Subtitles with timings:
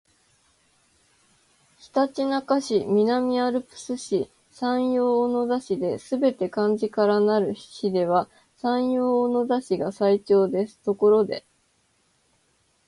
[1.77, 8.27] ひたちなか市、南アルプス市、山陽小野田市ですべて漢字からなる市では
[8.57, 11.45] 山陽小野田市が最長ですところで